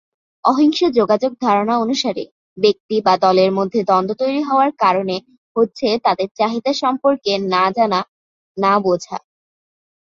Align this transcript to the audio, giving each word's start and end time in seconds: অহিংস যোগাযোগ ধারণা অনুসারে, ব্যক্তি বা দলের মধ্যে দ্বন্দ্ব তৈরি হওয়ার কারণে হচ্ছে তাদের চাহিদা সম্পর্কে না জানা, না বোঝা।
অহিংস 0.43 0.79
যোগাযোগ 0.91 1.31
ধারণা 1.41 1.75
অনুসারে, 1.77 2.23
ব্যক্তি 2.57 2.95
বা 3.01 3.13
দলের 3.17 3.51
মধ্যে 3.51 3.79
দ্বন্দ্ব 3.83 4.13
তৈরি 4.21 4.41
হওয়ার 4.43 4.71
কারণে 4.77 5.15
হচ্ছে 5.55 5.87
তাদের 6.05 6.27
চাহিদা 6.39 6.71
সম্পর্কে 6.73 7.31
না 7.53 7.63
জানা, 7.71 7.99
না 8.57 8.73
বোঝা। 8.79 9.17